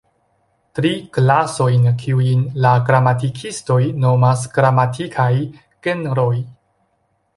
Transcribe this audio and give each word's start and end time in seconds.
Tri 0.77 0.91
klasojn, 1.17 1.83
kiujn 2.03 2.41
la 2.67 2.71
gramatikistoj 2.87 3.79
nomas 4.07 4.47
gramatikaj 4.57 5.31
genroj. 5.89 6.31